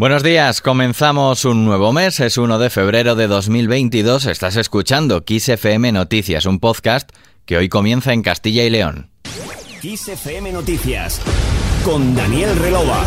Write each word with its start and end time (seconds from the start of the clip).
Buenos 0.00 0.22
días, 0.22 0.62
comenzamos 0.62 1.44
un 1.44 1.66
nuevo 1.66 1.92
mes, 1.92 2.20
es 2.20 2.38
1 2.38 2.58
de 2.58 2.70
febrero 2.70 3.16
de 3.16 3.26
2022, 3.26 4.24
estás 4.24 4.56
escuchando 4.56 5.26
Kiss 5.26 5.50
FM 5.50 5.92
Noticias, 5.92 6.46
un 6.46 6.58
podcast 6.58 7.10
que 7.44 7.58
hoy 7.58 7.68
comienza 7.68 8.14
en 8.14 8.22
Castilla 8.22 8.64
y 8.64 8.70
León. 8.70 9.10
Kiss 9.82 10.08
FM 10.08 10.52
Noticias, 10.52 11.20
con 11.84 12.16
Daniel 12.16 12.56
Relova. 12.56 13.04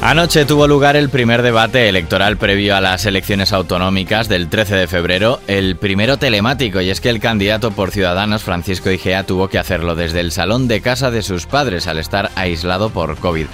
Anoche 0.00 0.44
tuvo 0.44 0.68
lugar 0.68 0.94
el 0.94 1.08
primer 1.08 1.42
debate 1.42 1.88
electoral 1.88 2.36
previo 2.36 2.76
a 2.76 2.80
las 2.80 3.04
elecciones 3.04 3.52
autonómicas 3.52 4.28
del 4.28 4.48
13 4.48 4.76
de 4.76 4.86
febrero, 4.86 5.40
el 5.48 5.74
primero 5.74 6.18
telemático, 6.18 6.80
y 6.80 6.90
es 6.90 7.00
que 7.00 7.10
el 7.10 7.18
candidato 7.18 7.72
por 7.72 7.90
Ciudadanos, 7.90 8.44
Francisco 8.44 8.92
Igea, 8.92 9.24
tuvo 9.24 9.48
que 9.48 9.58
hacerlo 9.58 9.96
desde 9.96 10.20
el 10.20 10.30
salón 10.30 10.68
de 10.68 10.80
casa 10.80 11.10
de 11.10 11.22
sus 11.22 11.46
padres 11.46 11.88
al 11.88 11.98
estar 11.98 12.30
aislado 12.36 12.90
por 12.90 13.16
COVID. 13.16 13.48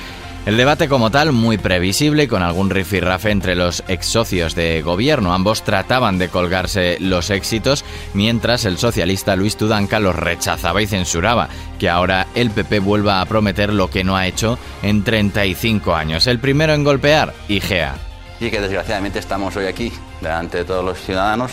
El 0.47 0.59
debate 0.59 0.89
como 0.91 1.11
tal 1.11 1.33
muy 1.33 1.57
previsible 1.57 2.29
con 2.29 2.43
algún 2.43 2.69
rifirrafe 2.69 3.31
entre 3.31 3.55
los 3.55 3.83
ex 3.89 4.05
socios 4.05 4.55
de 4.55 4.83
gobierno. 4.83 5.33
Ambos 5.33 5.63
trataban 5.63 6.19
de 6.19 6.29
colgarse 6.29 6.99
los 7.01 7.31
éxitos 7.31 7.83
mientras 8.13 8.67
el 8.67 8.77
socialista 8.77 9.37
Luis 9.37 9.57
Tudanca 9.57 10.01
los 10.01 10.15
rechazaba 10.15 10.83
y 10.83 10.87
censuraba. 10.87 11.49
Que 11.79 11.89
ahora 11.89 12.27
el 12.35 12.51
PP 12.51 12.81
vuelva 12.81 13.23
a 13.23 13.25
prometer 13.25 13.73
lo 13.73 13.89
que 13.89 14.05
no 14.05 14.19
ha 14.19 14.27
hecho 14.27 14.59
en 14.83 15.03
35 15.03 15.95
años. 15.95 16.27
El 16.27 16.39
primero 16.39 16.75
en 16.75 16.85
golpear, 16.85 17.33
IGEA. 17.49 17.95
Y 18.39 18.51
que 18.51 18.61
desgraciadamente 18.61 19.21
estamos 19.21 19.57
hoy 19.57 19.65
aquí 19.65 19.95
delante 20.21 20.59
de 20.59 20.65
todos 20.67 20.85
los 20.85 20.99
ciudadanos 20.99 21.53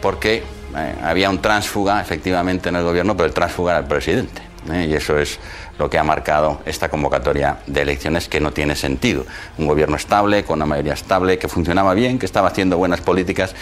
porque 0.00 0.42
eh, 0.76 0.94
había 1.00 1.30
un 1.30 1.40
transfuga 1.40 2.00
efectivamente 2.00 2.70
en 2.70 2.74
el 2.74 2.82
gobierno, 2.82 3.16
pero 3.16 3.28
el 3.28 3.34
transfuga 3.34 3.74
era 3.74 3.80
el 3.82 3.86
presidente. 3.86 4.41
¿Eh? 4.70 4.86
Y 4.90 4.94
eso 4.94 5.18
es 5.18 5.38
lo 5.78 5.88
que 5.88 5.98
ha 5.98 6.04
marcado 6.04 6.60
esta 6.64 6.88
convocatoria 6.88 7.58
de 7.66 7.82
elecciones 7.82 8.28
que 8.28 8.40
no 8.40 8.52
tiene 8.52 8.76
sentido. 8.76 9.24
Un 9.58 9.66
gobierno 9.66 9.96
estable, 9.96 10.44
con 10.44 10.58
una 10.58 10.66
mayoría 10.66 10.94
estable, 10.94 11.38
que 11.38 11.48
funcionaba 11.48 11.94
bien, 11.94 12.18
que 12.18 12.26
estaba 12.26 12.48
haciendo 12.48 12.78
buenas 12.78 13.00
políticas 13.00 13.54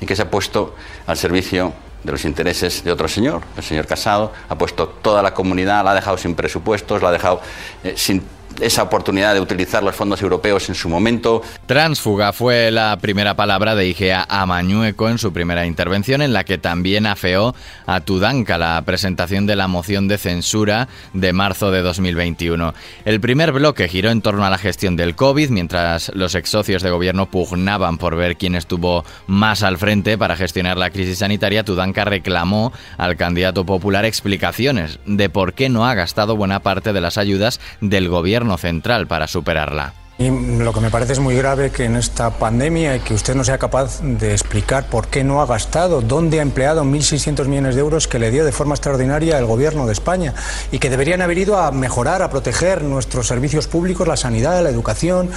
y 0.00 0.06
que 0.06 0.16
se 0.16 0.22
ha 0.22 0.30
puesto 0.30 0.74
al 1.06 1.16
servicio 1.16 1.72
de 2.02 2.12
los 2.12 2.24
intereses 2.24 2.84
de 2.84 2.92
otro 2.92 3.08
señor, 3.08 3.42
el 3.56 3.64
señor 3.64 3.86
Casado, 3.86 4.32
ha 4.48 4.56
puesto 4.56 4.88
toda 4.88 5.22
la 5.22 5.34
comunidad, 5.34 5.84
la 5.84 5.90
ha 5.90 5.94
dejado 5.94 6.16
sin 6.16 6.34
presupuestos, 6.34 7.02
la 7.02 7.08
ha 7.08 7.12
dejado 7.12 7.40
eh, 7.82 7.94
sin 7.96 8.22
esa 8.60 8.82
oportunidad 8.82 9.34
de 9.34 9.40
utilizar 9.40 9.82
los 9.82 9.94
fondos 9.94 10.22
europeos 10.22 10.68
en 10.68 10.74
su 10.74 10.88
momento. 10.88 11.42
Transfuga 11.66 12.32
fue 12.32 12.70
la 12.70 12.96
primera 12.98 13.34
palabra 13.34 13.74
de 13.74 13.86
Igea 13.88 14.26
a 14.28 14.46
Mañueco 14.46 15.08
en 15.08 15.18
su 15.18 15.32
primera 15.32 15.66
intervención, 15.66 16.22
en 16.22 16.32
la 16.32 16.44
que 16.44 16.58
también 16.58 17.06
afeó 17.06 17.54
a 17.86 18.00
Tudanca 18.00 18.58
la 18.58 18.82
presentación 18.84 19.46
de 19.46 19.56
la 19.56 19.68
moción 19.68 20.08
de 20.08 20.18
censura 20.18 20.88
de 21.12 21.32
marzo 21.32 21.70
de 21.70 21.82
2021. 21.82 22.74
El 23.04 23.20
primer 23.20 23.52
bloque 23.52 23.88
giró 23.88 24.10
en 24.10 24.22
torno 24.22 24.44
a 24.44 24.50
la 24.50 24.58
gestión 24.58 24.96
del 24.96 25.16
COVID, 25.16 25.50
mientras 25.50 26.10
los 26.14 26.34
ex 26.34 26.50
socios 26.50 26.82
de 26.82 26.90
gobierno 26.90 27.26
pugnaban 27.26 27.98
por 27.98 28.16
ver 28.16 28.36
quién 28.36 28.54
estuvo 28.54 29.04
más 29.26 29.62
al 29.62 29.78
frente 29.78 30.18
para 30.18 30.36
gestionar 30.36 30.76
la 30.76 30.90
crisis 30.90 31.18
sanitaria. 31.18 31.64
Tudanca 31.64 32.04
reclamó 32.04 32.72
al 32.98 33.16
candidato 33.16 33.64
popular 33.64 34.04
explicaciones 34.04 34.98
de 35.06 35.28
por 35.28 35.54
qué 35.54 35.68
no 35.68 35.86
ha 35.86 35.94
gastado 35.94 36.36
buena 36.36 36.60
parte 36.60 36.92
de 36.92 37.00
las 37.00 37.18
ayudas 37.18 37.60
del 37.80 38.08
gobierno 38.08 38.45
central 38.56 39.08
para 39.08 39.26
superarla. 39.26 40.05
Y 40.18 40.30
lo 40.30 40.72
que 40.72 40.80
me 40.80 40.90
parece 40.90 41.12
es 41.12 41.18
muy 41.18 41.36
grave 41.36 41.70
que 41.70 41.84
en 41.84 41.94
esta 41.94 42.30
pandemia 42.30 42.98
que 43.04 43.12
usted 43.12 43.34
no 43.34 43.44
sea 43.44 43.58
capaz 43.58 44.00
de 44.00 44.32
explicar 44.32 44.88
por 44.88 45.08
qué 45.08 45.22
no 45.24 45.42
ha 45.42 45.46
gastado, 45.46 46.00
dónde 46.00 46.38
ha 46.38 46.42
empleado 46.42 46.84
1.600 46.84 47.44
millones 47.44 47.74
de 47.74 47.82
euros 47.82 48.08
que 48.08 48.18
le 48.18 48.30
dio 48.30 48.46
de 48.46 48.50
forma 48.50 48.74
extraordinaria 48.74 49.38
el 49.38 49.44
Gobierno 49.44 49.84
de 49.84 49.92
España 49.92 50.32
y 50.72 50.78
que 50.78 50.88
deberían 50.88 51.20
haber 51.20 51.36
ido 51.36 51.58
a 51.58 51.70
mejorar, 51.70 52.22
a 52.22 52.30
proteger 52.30 52.82
nuestros 52.82 53.26
servicios 53.26 53.66
públicos, 53.66 54.08
la 54.08 54.16
sanidad, 54.16 54.62
la 54.62 54.70
educación, 54.70 55.28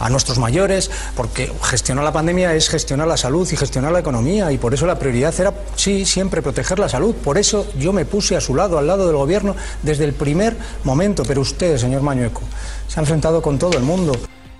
a 0.00 0.10
nuestros 0.10 0.38
mayores, 0.38 0.90
porque 1.16 1.52
gestionar 1.62 2.02
la 2.02 2.12
pandemia 2.12 2.54
es 2.54 2.68
gestionar 2.68 3.06
la 3.06 3.16
salud 3.16 3.48
y 3.52 3.56
gestionar 3.56 3.92
la 3.92 4.00
economía 4.00 4.50
y 4.50 4.58
por 4.58 4.74
eso 4.74 4.84
la 4.84 4.98
prioridad 4.98 5.32
era, 5.38 5.54
sí, 5.76 6.04
siempre 6.04 6.42
proteger 6.42 6.80
la 6.80 6.88
salud. 6.88 7.14
Por 7.14 7.38
eso 7.38 7.68
yo 7.78 7.92
me 7.92 8.04
puse 8.04 8.34
a 8.34 8.40
su 8.40 8.56
lado, 8.56 8.78
al 8.78 8.88
lado 8.88 9.06
del 9.06 9.14
Gobierno, 9.14 9.54
desde 9.84 10.02
el 10.02 10.12
primer 10.12 10.56
momento. 10.82 11.22
Pero 11.24 11.40
usted, 11.40 11.78
señor 11.78 12.02
Mañueco, 12.02 12.42
se 12.88 12.98
ha 12.98 13.02
enfrentado 13.02 13.40
con 13.40 13.60
todo 13.60 13.78
el 13.78 13.84
mundo. 13.84 14.12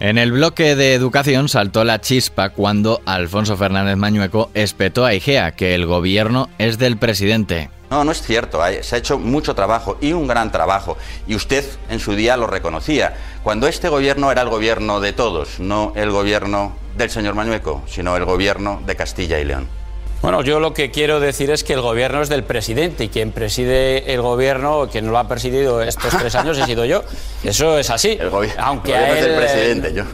En 0.04 0.18
el 0.18 0.32
bloque 0.32 0.76
de 0.76 0.92
educación 0.92 1.48
saltó 1.48 1.82
la 1.82 1.98
chispa 1.98 2.50
cuando 2.50 3.00
Alfonso 3.06 3.56
Fernández 3.56 3.96
Mañueco 3.96 4.50
espetó 4.52 5.06
a 5.06 5.14
Igea 5.14 5.52
que 5.52 5.74
el 5.74 5.86
gobierno 5.86 6.50
es 6.58 6.76
del 6.76 6.98
presidente. 6.98 7.70
No, 7.88 8.04
no 8.04 8.12
es 8.12 8.20
cierto. 8.20 8.60
Se 8.82 8.96
ha 8.96 8.98
hecho 8.98 9.18
mucho 9.18 9.54
trabajo 9.54 9.96
y 10.02 10.12
un 10.12 10.26
gran 10.26 10.52
trabajo. 10.52 10.98
Y 11.26 11.34
usted 11.34 11.64
en 11.88 12.00
su 12.00 12.14
día 12.14 12.36
lo 12.36 12.46
reconocía. 12.46 13.16
Cuando 13.42 13.66
este 13.66 13.88
gobierno 13.88 14.30
era 14.30 14.42
el 14.42 14.50
gobierno 14.50 15.00
de 15.00 15.14
todos, 15.14 15.58
no 15.58 15.94
el 15.96 16.10
gobierno 16.10 16.76
del 16.98 17.08
señor 17.08 17.34
Mañueco, 17.34 17.82
sino 17.86 18.14
el 18.18 18.26
gobierno 18.26 18.82
de 18.84 18.96
Castilla 18.96 19.40
y 19.40 19.46
León. 19.46 19.83
Bueno, 20.24 20.40
yo 20.40 20.58
lo 20.58 20.72
que 20.72 20.90
quiero 20.90 21.20
decir 21.20 21.50
es 21.50 21.64
que 21.64 21.74
el 21.74 21.82
gobierno 21.82 22.22
es 22.22 22.30
del 22.30 22.44
presidente 22.44 23.04
y 23.04 23.08
quien 23.10 23.30
preside 23.30 24.14
el 24.14 24.22
gobierno, 24.22 24.88
quien 24.90 25.08
lo 25.08 25.18
ha 25.18 25.28
presidido 25.28 25.82
estos 25.82 26.16
tres 26.16 26.34
años, 26.34 26.56
he 26.56 26.64
sido 26.64 26.86
yo. 26.86 27.04
Eso 27.42 27.78
es 27.78 27.90
así. 27.90 28.12
El, 28.18 28.30
Aunque 28.56 28.94
el 28.94 29.00
gobierno 29.00 29.14
es 29.16 29.24
del 29.26 29.36
presidente. 29.36 29.92
Yo, 29.92 30.04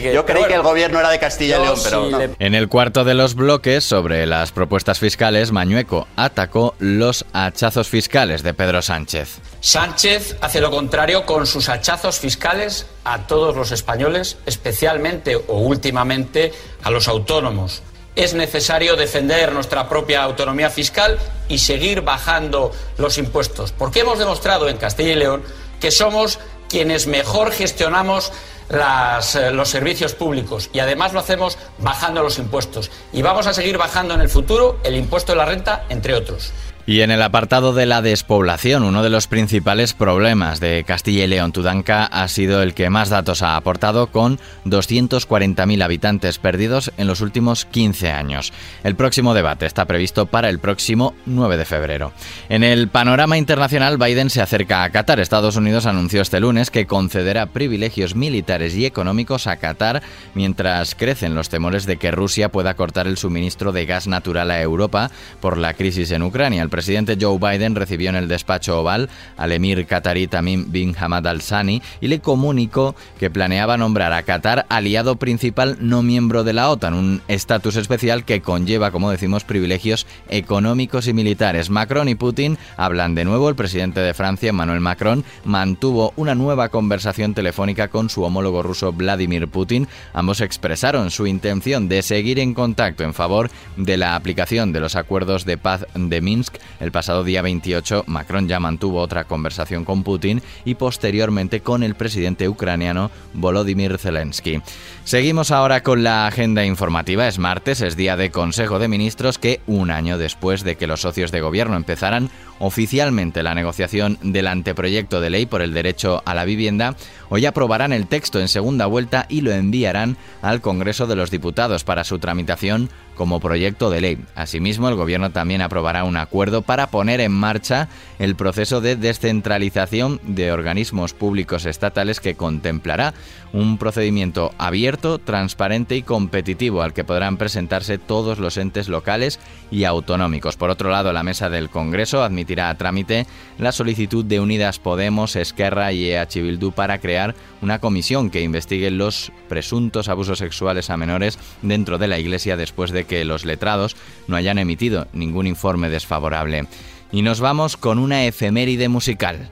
que, 0.00 0.12
yo 0.14 0.24
creí 0.24 0.44
que 0.44 0.54
el 0.54 0.62
gobierno 0.62 1.00
era 1.00 1.10
de 1.10 1.18
Castilla 1.18 1.58
y 1.58 1.64
León, 1.64 1.78
pero. 1.84 2.08
no. 2.08 2.18
En 2.38 2.54
el 2.54 2.70
cuarto 2.70 3.04
de 3.04 3.12
los 3.12 3.34
bloques 3.34 3.84
sobre 3.84 4.24
las 4.24 4.52
propuestas 4.52 4.98
fiscales, 4.98 5.52
Mañueco 5.52 6.08
atacó 6.16 6.74
los 6.78 7.26
hachazos 7.34 7.88
fiscales 7.88 8.42
de 8.42 8.54
Pedro 8.54 8.80
Sánchez. 8.80 9.40
Sánchez 9.60 10.38
hace 10.40 10.62
lo 10.62 10.70
contrario 10.70 11.26
con 11.26 11.46
sus 11.46 11.68
hachazos 11.68 12.18
fiscales 12.18 12.86
a 13.04 13.26
todos 13.26 13.54
los 13.54 13.70
españoles, 13.70 14.38
especialmente 14.46 15.36
o 15.36 15.58
últimamente 15.58 16.54
a 16.84 16.90
los 16.90 17.06
autónomos 17.06 17.82
es 18.14 18.34
necesario 18.34 18.96
defender 18.96 19.52
nuestra 19.52 19.88
propia 19.88 20.22
autonomía 20.22 20.70
fiscal 20.70 21.18
y 21.48 21.58
seguir 21.58 22.02
bajando 22.02 22.72
los 22.98 23.18
impuestos, 23.18 23.72
porque 23.72 24.00
hemos 24.00 24.18
demostrado 24.18 24.68
en 24.68 24.76
Castilla 24.76 25.12
y 25.12 25.16
León 25.16 25.42
que 25.80 25.90
somos 25.90 26.38
quienes 26.68 27.06
mejor 27.06 27.52
gestionamos 27.52 28.32
eh, 28.70 29.50
los 29.52 29.68
servicios 29.68 30.14
públicos 30.14 30.70
y 30.72 30.78
además 30.78 31.12
lo 31.12 31.20
hacemos 31.20 31.58
bajando 31.78 32.22
los 32.22 32.38
impuestos. 32.38 32.90
Y 33.12 33.20
vamos 33.20 33.46
a 33.46 33.52
seguir 33.52 33.76
bajando 33.76 34.14
en 34.14 34.22
el 34.22 34.30
futuro 34.30 34.78
el 34.82 34.96
impuesto 34.96 35.32
de 35.32 35.38
la 35.38 35.44
renta, 35.44 35.84
entre 35.90 36.14
otros. 36.14 36.52
Y 36.84 37.02
en 37.02 37.12
el 37.12 37.22
apartado 37.22 37.72
de 37.72 37.86
la 37.86 38.02
despoblación, 38.02 38.82
uno 38.82 39.04
de 39.04 39.10
los 39.10 39.28
principales 39.28 39.94
problemas 39.94 40.58
de 40.58 40.82
Castilla 40.84 41.22
y 41.22 41.28
León 41.28 41.52
Tudanca 41.52 42.06
ha 42.06 42.26
sido 42.26 42.60
el 42.60 42.74
que 42.74 42.90
más 42.90 43.08
datos 43.08 43.42
ha 43.42 43.54
aportado, 43.54 44.08
con 44.08 44.40
240.000 44.64 45.84
habitantes 45.84 46.38
perdidos 46.38 46.90
en 46.96 47.06
los 47.06 47.20
últimos 47.20 47.66
15 47.66 48.10
años. 48.10 48.52
El 48.82 48.96
próximo 48.96 49.32
debate 49.32 49.64
está 49.64 49.84
previsto 49.84 50.26
para 50.26 50.48
el 50.48 50.58
próximo 50.58 51.14
9 51.26 51.56
de 51.56 51.64
febrero. 51.64 52.12
En 52.48 52.64
el 52.64 52.88
panorama 52.88 53.38
internacional, 53.38 53.96
Biden 53.96 54.28
se 54.28 54.42
acerca 54.42 54.82
a 54.82 54.90
Qatar. 54.90 55.20
Estados 55.20 55.54
Unidos 55.54 55.86
anunció 55.86 56.20
este 56.20 56.40
lunes 56.40 56.72
que 56.72 56.86
concederá 56.86 57.46
privilegios 57.46 58.16
militares 58.16 58.74
y 58.74 58.86
económicos 58.86 59.46
a 59.46 59.56
Qatar 59.56 60.02
mientras 60.34 60.96
crecen 60.96 61.36
los 61.36 61.48
temores 61.48 61.86
de 61.86 61.96
que 61.96 62.10
Rusia 62.10 62.48
pueda 62.48 62.74
cortar 62.74 63.06
el 63.06 63.18
suministro 63.18 63.70
de 63.70 63.86
gas 63.86 64.08
natural 64.08 64.50
a 64.50 64.60
Europa 64.60 65.12
por 65.40 65.58
la 65.58 65.74
crisis 65.74 66.10
en 66.10 66.22
Ucrania 66.22 66.71
presidente 66.72 67.16
Joe 67.20 67.38
Biden 67.38 67.76
recibió 67.76 68.08
en 68.08 68.16
el 68.16 68.26
despacho 68.26 68.80
oval 68.80 69.08
al 69.36 69.52
emir 69.52 69.86
qatarí 69.86 70.26
Tamim 70.26 70.72
bin 70.72 70.96
Hamad 70.98 71.28
Al 71.28 71.42
Sani 71.42 71.80
y 72.00 72.08
le 72.08 72.18
comunicó 72.18 72.96
que 73.20 73.30
planeaba 73.30 73.76
nombrar 73.76 74.12
a 74.12 74.24
Qatar 74.24 74.66
aliado 74.68 75.16
principal 75.16 75.76
no 75.80 76.02
miembro 76.02 76.42
de 76.42 76.54
la 76.54 76.70
OTAN, 76.70 76.94
un 76.94 77.22
estatus 77.28 77.76
especial 77.76 78.24
que 78.24 78.40
conlleva, 78.40 78.90
como 78.90 79.10
decimos, 79.10 79.44
privilegios 79.44 80.06
económicos 80.28 81.06
y 81.06 81.12
militares. 81.12 81.70
Macron 81.70 82.08
y 82.08 82.14
Putin 82.14 82.58
hablan 82.76 83.14
de 83.14 83.24
nuevo. 83.24 83.48
El 83.48 83.54
presidente 83.54 84.00
de 84.00 84.14
Francia, 84.14 84.48
Emmanuel 84.48 84.80
Macron, 84.80 85.24
mantuvo 85.44 86.14
una 86.16 86.34
nueva 86.34 86.70
conversación 86.70 87.34
telefónica 87.34 87.88
con 87.88 88.08
su 88.08 88.22
homólogo 88.22 88.62
ruso 88.62 88.92
Vladimir 88.92 89.46
Putin. 89.48 89.86
Ambos 90.14 90.40
expresaron 90.40 91.10
su 91.10 91.26
intención 91.26 91.88
de 91.88 92.00
seguir 92.02 92.38
en 92.38 92.54
contacto 92.54 93.04
en 93.04 93.12
favor 93.12 93.50
de 93.76 93.98
la 93.98 94.16
aplicación 94.16 94.72
de 94.72 94.80
los 94.80 94.96
acuerdos 94.96 95.44
de 95.44 95.58
paz 95.58 95.86
de 95.94 96.20
Minsk 96.22 96.56
el 96.80 96.92
pasado 96.92 97.24
día 97.24 97.42
28, 97.42 98.04
Macron 98.06 98.48
ya 98.48 98.60
mantuvo 98.60 99.00
otra 99.00 99.24
conversación 99.24 99.84
con 99.84 100.02
Putin 100.02 100.42
y 100.64 100.74
posteriormente 100.74 101.60
con 101.60 101.82
el 101.82 101.94
presidente 101.94 102.48
ucraniano 102.48 103.10
Volodymyr 103.34 103.98
Zelensky. 103.98 104.60
Seguimos 105.04 105.50
ahora 105.50 105.82
con 105.82 106.02
la 106.02 106.26
agenda 106.26 106.64
informativa. 106.64 107.26
Es 107.26 107.38
martes, 107.38 107.80
es 107.80 107.96
día 107.96 108.16
de 108.16 108.30
Consejo 108.30 108.78
de 108.78 108.88
Ministros 108.88 109.38
que, 109.38 109.60
un 109.66 109.90
año 109.90 110.18
después 110.18 110.62
de 110.62 110.76
que 110.76 110.86
los 110.86 111.00
socios 111.00 111.32
de 111.32 111.40
gobierno 111.40 111.76
empezaran 111.76 112.30
oficialmente 112.58 113.42
la 113.42 113.54
negociación 113.54 114.18
del 114.22 114.46
anteproyecto 114.46 115.20
de 115.20 115.30
ley 115.30 115.46
por 115.46 115.62
el 115.62 115.74
derecho 115.74 116.22
a 116.24 116.34
la 116.34 116.44
vivienda, 116.44 116.94
hoy 117.28 117.44
aprobarán 117.44 117.92
el 117.92 118.06
texto 118.06 118.38
en 118.38 118.46
segunda 118.46 118.86
vuelta 118.86 119.26
y 119.28 119.40
lo 119.40 119.50
enviarán 119.50 120.16
al 120.42 120.60
Congreso 120.60 121.08
de 121.08 121.16
los 121.16 121.32
Diputados 121.32 121.82
para 121.82 122.04
su 122.04 122.20
tramitación 122.20 122.88
como 123.14 123.40
proyecto 123.40 123.90
de 123.90 124.00
ley. 124.00 124.18
Asimismo, 124.34 124.88
el 124.88 124.94
Gobierno 124.94 125.30
también 125.30 125.62
aprobará 125.62 126.04
un 126.04 126.16
acuerdo 126.16 126.62
para 126.62 126.88
poner 126.88 127.20
en 127.20 127.32
marcha 127.32 127.88
el 128.18 128.36
proceso 128.36 128.80
de 128.80 128.96
descentralización 128.96 130.20
de 130.22 130.52
organismos 130.52 131.14
públicos 131.14 131.66
estatales 131.66 132.20
que 132.20 132.34
contemplará 132.34 133.14
un 133.52 133.78
procedimiento 133.78 134.52
abierto, 134.58 135.18
transparente 135.18 135.96
y 135.96 136.02
competitivo 136.02 136.82
al 136.82 136.94
que 136.94 137.04
podrán 137.04 137.36
presentarse 137.36 137.98
todos 137.98 138.38
los 138.38 138.56
entes 138.56 138.88
locales 138.88 139.38
y 139.70 139.84
autonómicos. 139.84 140.56
Por 140.56 140.70
otro 140.70 140.90
lado, 140.90 141.12
la 141.12 141.22
mesa 141.22 141.50
del 141.50 141.68
Congreso 141.68 142.22
admitirá 142.22 142.70
a 142.70 142.78
trámite 142.78 143.26
la 143.58 143.72
solicitud 143.72 144.24
de 144.24 144.40
Unidas 144.40 144.78
Podemos, 144.78 145.36
Esquerra 145.36 145.92
y 145.92 146.10
EH 146.10 146.42
Bildu 146.42 146.72
para 146.72 146.98
crear 146.98 147.34
una 147.60 147.78
comisión 147.78 148.30
que 148.30 148.42
investigue 148.42 148.90
los 148.90 149.32
presuntos 149.48 150.08
abusos 150.08 150.38
sexuales 150.38 150.90
a 150.90 150.96
menores 150.96 151.38
dentro 151.60 151.98
de 151.98 152.08
la 152.08 152.18
Iglesia 152.18 152.56
después 152.56 152.90
de 152.90 153.01
que 153.04 153.24
los 153.24 153.44
letrados 153.44 153.96
no 154.28 154.36
hayan 154.36 154.58
emitido 154.58 155.06
ningún 155.12 155.46
informe 155.46 155.88
desfavorable. 155.88 156.66
Y 157.10 157.22
nos 157.22 157.40
vamos 157.40 157.76
con 157.76 157.98
una 157.98 158.24
efeméride 158.24 158.88
musical. 158.88 159.50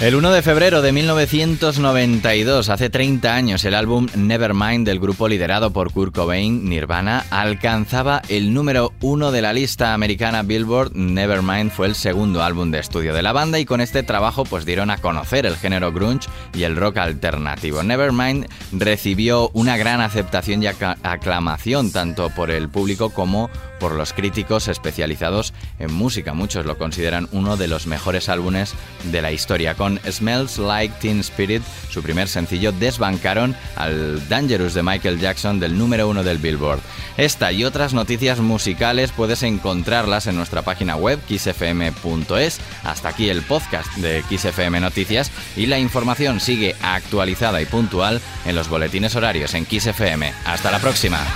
El 0.00 0.14
1 0.14 0.30
de 0.30 0.42
febrero 0.42 0.80
de 0.80 0.92
1992, 0.92 2.68
hace 2.68 2.88
30 2.88 3.34
años, 3.34 3.64
el 3.64 3.74
álbum 3.74 4.06
Nevermind 4.14 4.86
del 4.86 5.00
grupo 5.00 5.26
liderado 5.26 5.72
por 5.72 5.92
Kurt 5.92 6.14
Cobain, 6.14 6.68
Nirvana, 6.68 7.26
alcanzaba 7.30 8.22
el 8.28 8.54
número 8.54 8.92
uno 9.00 9.32
de 9.32 9.42
la 9.42 9.52
lista 9.52 9.94
americana 9.94 10.44
Billboard. 10.44 10.92
Nevermind 10.94 11.72
fue 11.72 11.88
el 11.88 11.96
segundo 11.96 12.44
álbum 12.44 12.70
de 12.70 12.78
estudio 12.78 13.12
de 13.12 13.22
la 13.22 13.32
banda 13.32 13.58
y 13.58 13.64
con 13.64 13.80
este 13.80 14.04
trabajo 14.04 14.44
pues 14.44 14.64
dieron 14.64 14.90
a 14.90 14.98
conocer 14.98 15.46
el 15.46 15.56
género 15.56 15.90
grunge 15.90 16.28
y 16.54 16.62
el 16.62 16.76
rock 16.76 16.98
alternativo. 16.98 17.82
Nevermind 17.82 18.46
recibió 18.70 19.50
una 19.52 19.76
gran 19.76 20.00
aceptación 20.00 20.62
y 20.62 20.68
aclamación 20.68 21.90
tanto 21.90 22.30
por 22.30 22.52
el 22.52 22.68
público 22.68 23.10
como 23.10 23.50
por 23.80 23.94
los 23.94 24.12
críticos 24.12 24.68
especializados 24.68 25.54
en 25.80 25.92
música. 25.92 26.34
Muchos 26.34 26.66
lo 26.66 26.78
consideran 26.78 27.28
uno 27.32 27.56
de 27.56 27.66
los 27.66 27.88
mejores 27.88 28.28
álbumes 28.28 28.74
de 29.10 29.22
la 29.22 29.32
historia. 29.32 29.74
Smells 30.10 30.58
Like 30.58 30.96
Teen 31.00 31.20
Spirit, 31.20 31.62
su 31.88 32.02
primer 32.02 32.28
sencillo, 32.28 32.72
desbancaron 32.72 33.56
al 33.76 34.28
Dangerous 34.28 34.74
de 34.74 34.82
Michael 34.82 35.18
Jackson 35.18 35.58
del 35.60 35.78
número 35.78 36.08
uno 36.08 36.22
del 36.22 36.38
Billboard. 36.38 36.80
Esta 37.16 37.50
y 37.52 37.64
otras 37.64 37.94
noticias 37.94 38.40
musicales 38.40 39.12
puedes 39.12 39.42
encontrarlas 39.42 40.26
en 40.26 40.36
nuestra 40.36 40.62
página 40.62 40.96
web 40.96 41.18
xfm.es. 41.28 42.60
Hasta 42.84 43.08
aquí 43.08 43.30
el 43.30 43.42
podcast 43.42 43.92
de 43.96 44.22
XFM 44.22 44.80
Noticias 44.80 45.30
y 45.56 45.66
la 45.66 45.78
información 45.78 46.40
sigue 46.40 46.76
actualizada 46.82 47.62
y 47.62 47.66
puntual 47.66 48.20
en 48.44 48.54
los 48.54 48.68
boletines 48.68 49.16
horarios 49.16 49.54
en 49.54 49.66
XFM. 49.66 50.32
Hasta 50.44 50.70
la 50.70 50.78
próxima. 50.78 51.26